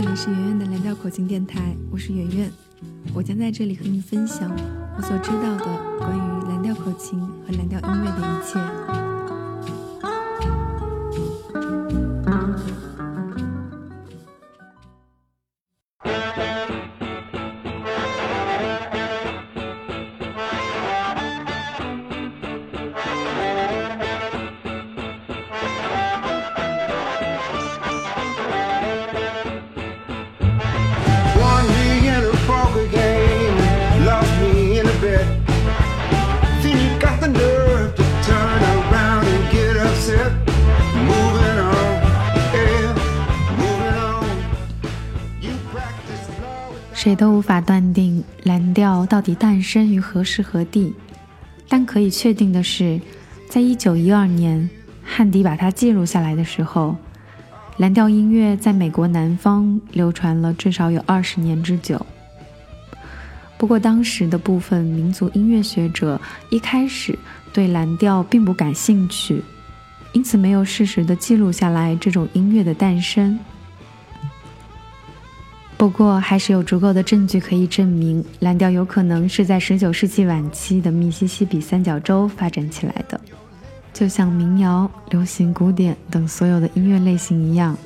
[0.00, 2.48] 这里是圆圆的蓝调口琴电台，我是圆圆，
[3.12, 4.48] 我将在这里和你分享
[4.96, 9.07] 我所知道的关于蓝调口琴和蓝调音乐的一切。
[47.08, 50.92] 谁都无法断定蓝调到底诞生于何时何地，
[51.66, 53.00] 但可以确定的是，
[53.48, 54.68] 在一九一二年，
[55.02, 56.94] 汉迪把它记录下来的时候，
[57.78, 62.04] 蓝调音乐在美国南方流传了至少有二十年之久。
[63.56, 67.18] 不过，当时的部分民族音乐学者一开始
[67.54, 69.42] 对蓝调并不感兴趣，
[70.12, 73.38] 因此没有适时的记录下来这种音乐的诞生。
[75.78, 83.18] 不过，还是有足够的证据可以证明，蓝调有可能是在19世纪晚期的密西西比三角洲发展起来的。
[83.92, 87.78] 就像民谣、流行、古典等所有的音乐类型一样，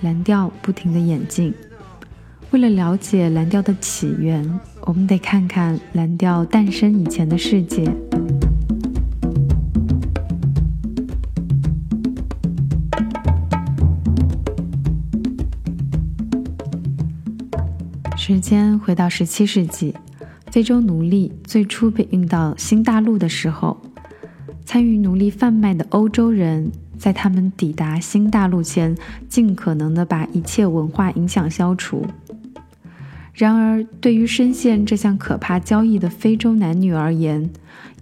[0.00, 1.54] 蓝调不停地演进。
[2.50, 7.84] 为了了解蓝调的起源，我们得看看蓝调诞生以前的世界。
[18.32, 19.92] 时间回到十七世纪，
[20.52, 23.76] 非洲奴隶最初被运到新大陆的时候，
[24.64, 28.96] 参与奴隶贩卖的欧洲人在他们抵达新大陆前，
[29.28, 32.06] 尽可能的把一切文化影响消除。
[33.34, 37.50] 然而，对于深陷这项可怕交易的非洲男女而言，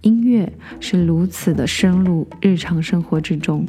[0.00, 3.66] 音乐是如此的深入日常生活之中，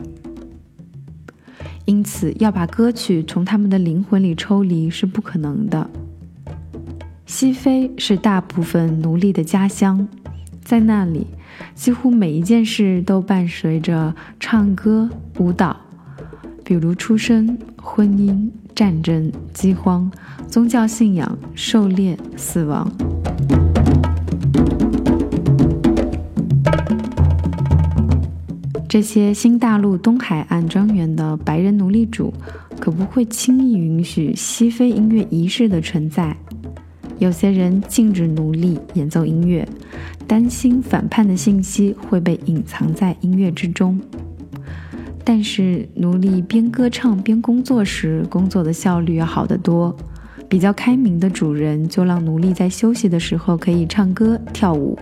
[1.84, 5.90] 因此要把歌曲从他们的灵魂里抽离是不可能的。
[7.26, 10.08] 西非是大部分奴隶的家乡，
[10.64, 11.26] 在那里，
[11.74, 15.10] 几乎每一件事都伴随着唱歌、
[15.40, 15.76] 舞蹈，
[16.64, 20.10] 比如出生、婚姻、战争、饥荒、
[20.48, 22.90] 宗教信仰、狩猎、死亡。
[28.88, 32.32] 这些新大陆东海岸庄园的白人奴隶主，
[32.80, 36.38] 可不会轻易允许西非音乐仪式的存在。
[37.18, 39.68] 有些人禁止奴隶演奏音乐，
[40.28, 44.00] 担心反叛的信息会被隐藏在音乐之中。
[45.24, 49.96] 但是，奴隶边歌唱边工作时，工作的效率要好得多。
[50.48, 55.00] 比较开明的主人就让奴隶在休息的时候可以唱歌跳舞，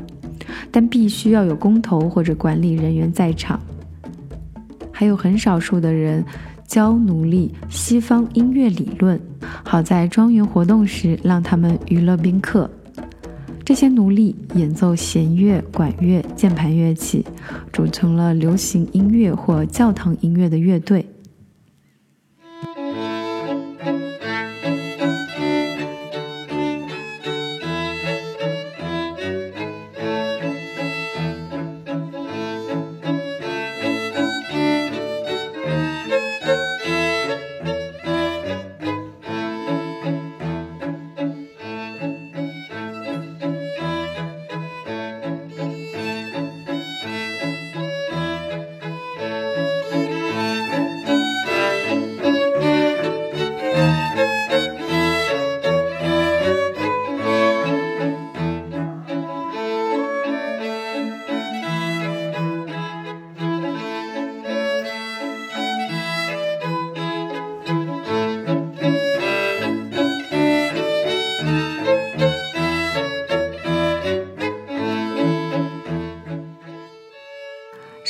[0.71, 3.59] 但必须要有工头或者管理人员在场。
[4.91, 6.23] 还有很少数的人。
[6.73, 9.21] 教奴隶西方音乐理论，
[9.63, 12.67] 好在庄园活动时让他们娱乐宾客。
[13.63, 17.23] 这些奴隶演奏弦乐、管乐、键盘乐器，
[17.71, 21.05] 组成了流行音乐或教堂音乐的乐队。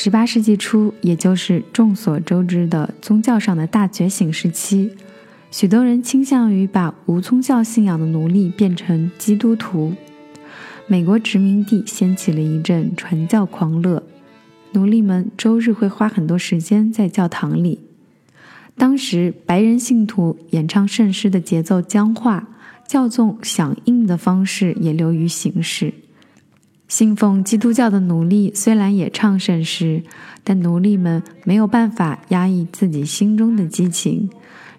[0.03, 4.91] 十八世纪初，也就是众所周知的宗教上的大觉醒时期，
[5.50, 9.94] 许多人倾向于把无宗教信仰的奴隶变成基督徒。
[10.88, 14.03] 美国殖民地掀起了一阵传教狂热，
[14.73, 17.79] 奴隶们周日会花很多时间在教堂里。
[18.75, 22.50] 当时，白人信徒演唱圣诗的节奏僵化，
[22.85, 25.94] 教众响应的方式也流于形式。
[26.95, 30.03] 信奉基督教的奴隶虽然也唱圣诗，
[30.43, 34.29] 但奴隶们没有办法压抑自己心中的激情，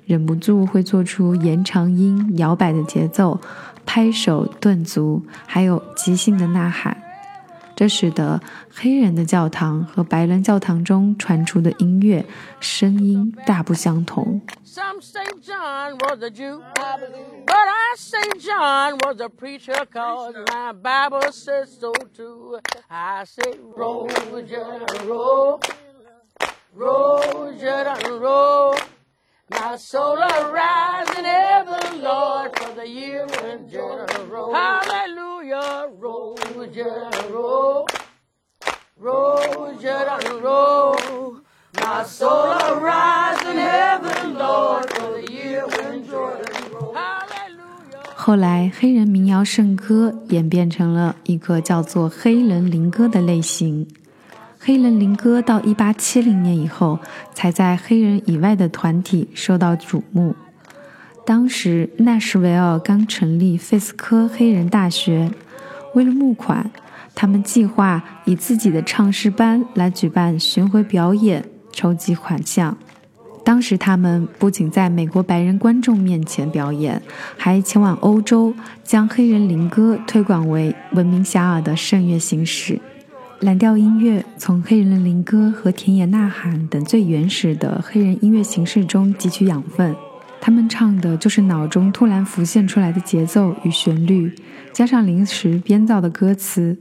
[0.07, 3.41] 忍不住会做出延长音、摇摆的节奏、
[3.85, 6.97] 拍手、顿足，还有即兴的呐喊。
[7.77, 8.41] 这使得
[8.73, 12.25] 黑人的教堂和白人教堂中传出的音乐
[12.61, 14.41] 声音大不相同。
[14.65, 21.31] Some say John was a Jew, but I say John was a preacher, cause my Bible
[21.31, 22.59] says so too.
[22.91, 25.61] I say, roll, Jordan, roll,
[26.75, 28.75] roll, Jordan, roll.
[29.49, 34.53] My soul arise in heaven, Lord, for the year when Jordan roll.
[48.17, 53.87] 后来黑人民谣圣歌演变成了一个叫做黑人灵歌的类型。
[54.59, 56.99] 黑人灵歌到一八七零年以后
[57.35, 60.35] 才在黑人以外的团体受到瞩目。
[61.27, 65.31] 当时，纳什维尔刚成立费斯科黑人大学，
[65.95, 66.71] 为了募款，
[67.15, 71.43] 他们计划以自己的唱诗班来举办巡回表演，
[71.73, 72.77] 筹集款项。
[73.43, 77.01] 当时，他们不仅在美国白人观众面前表演，
[77.39, 82.79] 还前往欧洲，将黑人灵歌推广为闻名遐迩的圣乐形式。
[83.41, 89.95] 蓝调音乐从黑人的灵歌和田野呐喊等最原始的黑人音乐形式中汲取养分，
[90.45, 94.31] 他们唱的就是脑中突然浮现出来的节奏与旋律，
[94.75, 96.79] 加上临时编造的歌词。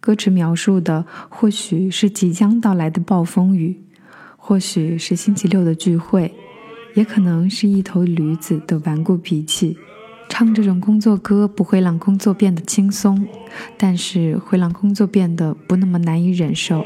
[0.00, 3.80] 歌词描述的或许是即将到来的暴风雨，
[4.36, 6.34] 或许是星期六的聚会，
[6.92, 9.78] 也可能是一头驴子的顽固脾气。
[10.28, 13.26] 唱这种工作歌不会让工作变得轻松，
[13.78, 16.84] 但是会让工作变得不那么难以忍受。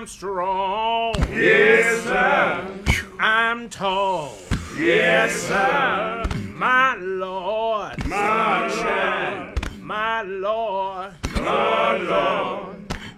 [0.00, 3.04] I'm strong, yes sir.
[3.18, 4.32] I'm tall,
[4.78, 6.24] yes sir.
[6.54, 8.06] My Lord.
[8.06, 11.12] My Lord, my Lord,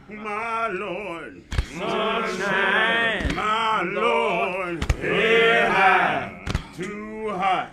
[0.08, 1.44] my Lord.
[1.78, 6.44] Sunshine, my Lord, head high,
[6.76, 7.70] too high.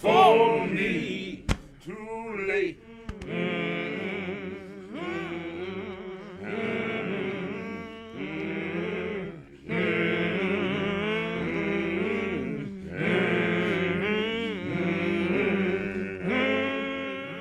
[0.00, 0.57] For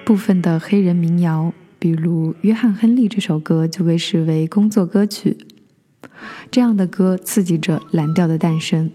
[0.07, 5.38] 部分的黑人民谣，比如《约翰·亨利》这首歌，就被视为工作歌曲。
[6.50, 8.89] 这样的歌刺激着蓝调的诞生。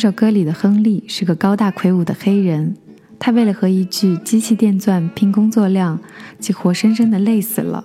[0.00, 2.74] 这首歌里的亨利是个高大魁梧的黑人，
[3.18, 6.00] 他为了和一具机器电钻拼工作量，
[6.38, 7.84] 竟活生生的累死了。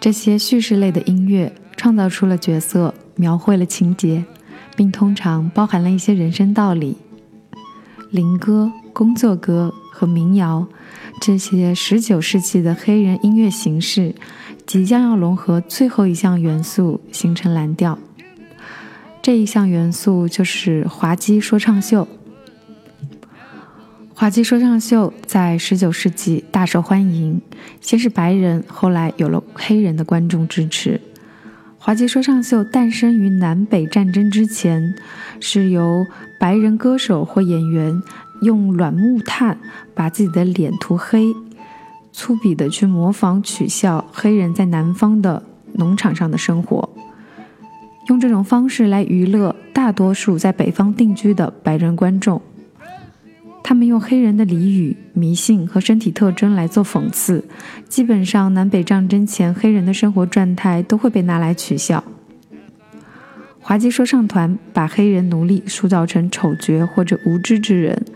[0.00, 4.24] 这些叙事类的音乐创造出了角色，描绘了情节，
[4.74, 6.96] 并通常包含了一些人生道理。
[8.10, 10.66] 灵歌、工作歌和民谣
[11.20, 14.12] 这些19世纪的黑人音乐形式，
[14.66, 17.96] 即将要融合最后一项元素，形成蓝调。
[19.20, 22.08] 这一项元素就是滑稽说唱秀。
[24.14, 27.40] 滑稽说唱秀在19世纪大受欢迎，
[27.80, 31.00] 先是白人，后来有了黑人的观众支持。
[31.78, 34.94] 滑稽说唱秀诞生于南北战争之前，
[35.40, 36.04] 是由
[36.40, 38.02] 白人歌手或演员
[38.42, 39.58] 用软木炭
[39.94, 41.34] 把自己的脸涂黑，
[42.12, 45.42] 粗鄙的去模仿取笑黑人在南方的
[45.74, 46.87] 农场上的生活。
[48.08, 52.40] 用这种方式来娱乐大多数在北方定居的白人观众。
[53.62, 57.44] 他们用黑人的俚语、迷信和身体特征来做讽刺，
[57.86, 62.02] 基本上南北战争前黑人的生活状态都会被拿来取笑。
[63.60, 68.06] 滑稽说唱团把黑人奴隶塑造成丑角或者无知之人。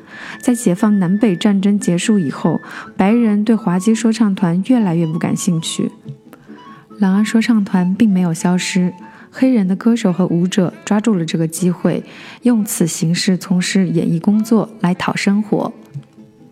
[0.41, 2.59] 在解放南北战争结束以后，
[2.97, 5.93] 白人对滑稽说唱团越来越不感兴趣。
[6.99, 8.95] 朗安说唱团并没有消失，
[9.35, 12.05] 黑人的歌手和舞者抓住了这个机会，
[12.43, 15.73] 用此形式从事演艺工作来讨生活。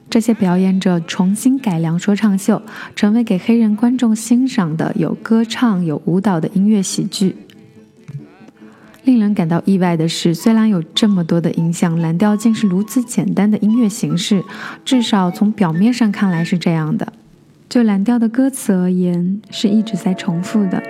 [0.09, 2.61] 这些表演者重新改良说唱秀，
[2.97, 7.37] 成为给黑人观众欣赏的有歌唱、有舞蹈的音乐喜剧。
[9.05, 14.43] 令人感到意外的是，虽然有这么多的影响，蓝调竟是如此简单的音乐形式。
[14.85, 17.13] 至少从表面上看来是这样的。
[17.69, 20.83] 就蓝调的歌词而言，是一直在重复的。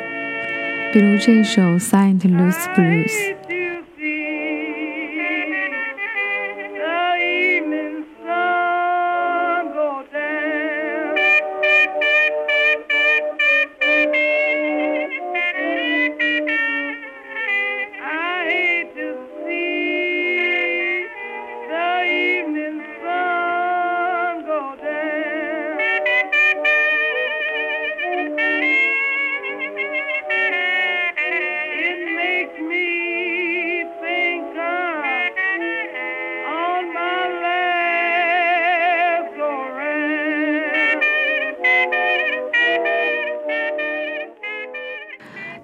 [0.92, 3.36] 比如这一首《Saint Louis Blues》。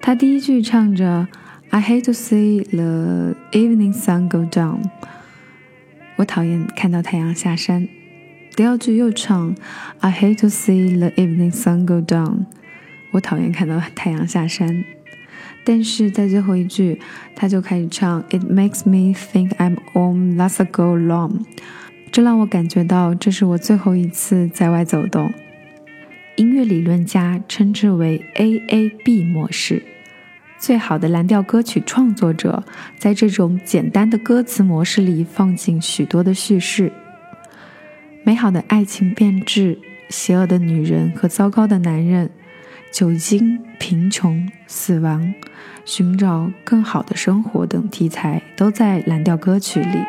[0.07, 1.27] 他第一句唱着
[1.69, 4.79] "I hate to see the evening sun go down"，
[6.15, 7.89] 我讨厌看到太阳下山。
[8.55, 9.53] 第二句又唱
[9.99, 12.45] "I hate to see the evening sun go down"，
[13.11, 14.85] 我讨厌看到太阳下山。
[15.65, 17.01] 但是在最后一句，
[17.35, 21.41] 他就开始唱 "It makes me think I'm on last go long"，
[22.13, 25.33] 这让我感觉到这是我最后一次在外走动。
[26.37, 29.83] 音乐理论家称之为 AAB 模式。
[30.59, 32.63] 最好的蓝调歌曲创作者，
[32.97, 36.91] 在这种简单的歌词模式里放进许多的叙事。
[38.23, 39.77] 美好的爱情变质、
[40.09, 42.29] 邪恶的女人和糟糕的男人、
[42.91, 45.33] 酒精、贫穷、死亡、
[45.85, 49.99] 寻找更好的生活等题材，都在蓝调歌曲里。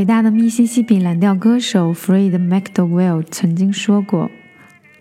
[0.00, 4.30] 伟大的密西西比蓝调歌手 Fred McDowell 曾经说过：“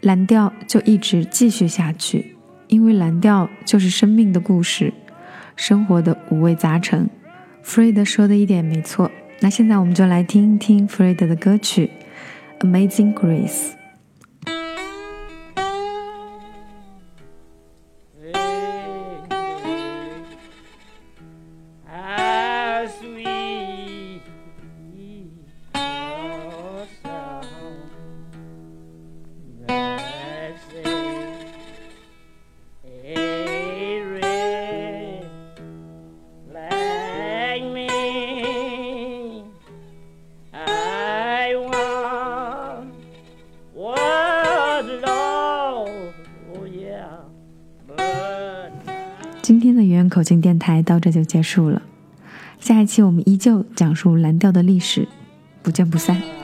[0.04, 2.36] 蓝调就一直继续下去，
[2.68, 4.94] 因为蓝调就是生命的故事，
[5.56, 7.10] 生活的五味杂陈。
[7.64, 9.10] ”Fred 说的一点没错。
[9.40, 11.90] 那现在我们就来听一听 Fred 的歌曲
[12.68, 13.70] 《Amazing Grace》。
[50.20, 51.82] 口径电台到这就结束了，
[52.60, 55.08] 下一期我们依旧讲述蓝调的历史，
[55.64, 56.39] 不见不散。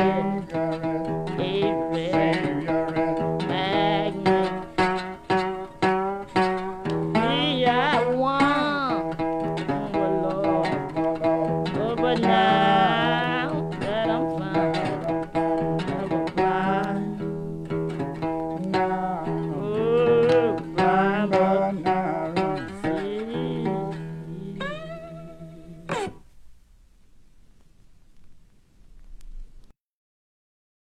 [0.00, 0.69] Sing.